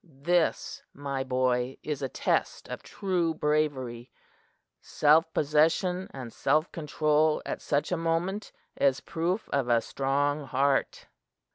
[0.03, 4.09] This, my boy, is a test of true bravery.
[4.81, 11.05] Self possession and self control at such a moment is proof of a strong heart.